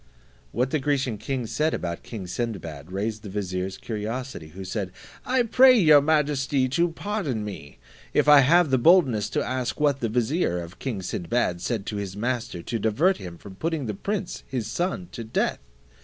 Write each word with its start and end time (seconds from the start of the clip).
What 0.51 0.71
the 0.71 0.79
Grecian 0.79 1.19
king 1.19 1.45
said 1.45 1.75
about 1.75 2.01
king 2.01 2.25
Sinbad 2.25 2.91
raised 2.91 3.21
the 3.21 3.29
vizier's 3.29 3.77
curiosity, 3.77 4.47
who 4.47 4.65
said, 4.65 4.91
"I 5.27 5.43
pray 5.43 5.77
your 5.77 6.01
majesty 6.01 6.67
to 6.69 6.89
pardon 6.89 7.45
me, 7.45 7.77
if 8.11 8.27
I 8.27 8.39
have 8.39 8.71
the 8.71 8.79
boldness 8.79 9.29
to 9.29 9.45
ask 9.45 9.79
what 9.79 9.99
the 9.99 10.09
vizier 10.09 10.59
of 10.59 10.79
king 10.79 11.03
Sinbad 11.03 11.61
said 11.61 11.85
to 11.85 11.97
his 11.97 12.17
master 12.17 12.63
to 12.63 12.79
divert 12.79 13.17
him 13.17 13.37
from 13.37 13.53
putting 13.53 13.85
the 13.85 13.93
prince 13.93 14.41
his 14.47 14.65
son 14.65 15.07
to 15.11 15.23
death." 15.23 15.59